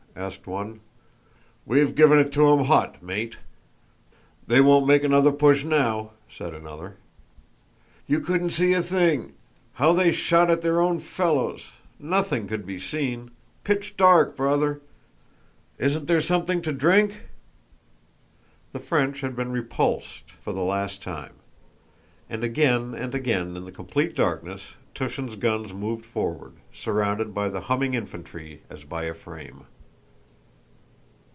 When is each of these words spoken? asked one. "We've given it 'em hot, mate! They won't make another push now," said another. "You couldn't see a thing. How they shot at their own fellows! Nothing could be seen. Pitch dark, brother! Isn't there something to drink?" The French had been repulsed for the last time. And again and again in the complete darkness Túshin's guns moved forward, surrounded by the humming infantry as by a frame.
asked 0.13 0.45
one. 0.45 0.81
"We've 1.65 1.95
given 1.95 2.19
it 2.19 2.35
'em 2.37 2.65
hot, 2.65 3.01
mate! 3.01 3.37
They 4.45 4.59
won't 4.59 4.85
make 4.85 5.05
another 5.05 5.31
push 5.31 5.63
now," 5.63 6.11
said 6.27 6.53
another. 6.53 6.97
"You 8.07 8.19
couldn't 8.19 8.49
see 8.49 8.73
a 8.73 8.83
thing. 8.83 9.31
How 9.75 9.93
they 9.93 10.11
shot 10.11 10.49
at 10.49 10.59
their 10.59 10.81
own 10.81 10.99
fellows! 10.99 11.63
Nothing 11.97 12.45
could 12.49 12.65
be 12.65 12.77
seen. 12.77 13.31
Pitch 13.63 13.95
dark, 13.95 14.35
brother! 14.35 14.81
Isn't 15.77 16.07
there 16.07 16.19
something 16.19 16.61
to 16.63 16.73
drink?" 16.73 17.29
The 18.73 18.79
French 18.79 19.21
had 19.21 19.33
been 19.33 19.53
repulsed 19.53 20.29
for 20.29 20.51
the 20.51 20.61
last 20.61 21.01
time. 21.01 21.35
And 22.29 22.43
again 22.43 22.93
and 22.93 23.15
again 23.15 23.55
in 23.55 23.63
the 23.63 23.71
complete 23.71 24.13
darkness 24.13 24.73
Túshin's 24.93 25.37
guns 25.37 25.73
moved 25.73 26.05
forward, 26.05 26.57
surrounded 26.73 27.33
by 27.33 27.47
the 27.47 27.61
humming 27.61 27.93
infantry 27.93 28.61
as 28.69 28.83
by 28.83 29.05
a 29.05 29.13
frame. 29.13 29.67